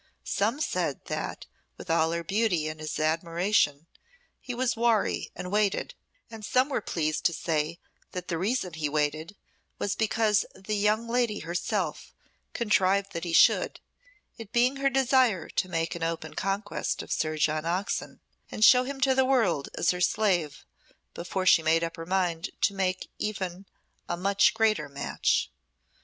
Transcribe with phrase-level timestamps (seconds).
[0.25, 1.45] Some said that,
[1.77, 3.85] with all her beauty and his admiration,
[4.39, 5.93] he was wary and waited,
[6.31, 7.77] and some were pleased to say
[8.11, 9.35] that the reason he waited
[9.77, 12.15] was because the young lady herself
[12.53, 13.79] contrived that he should,
[14.39, 18.21] it being her desire to make an open conquest of Sir John Oxon,
[18.51, 20.65] and show him to the world as her slave,
[21.13, 23.67] before she made up her mind to make even
[24.09, 25.51] a much greater match.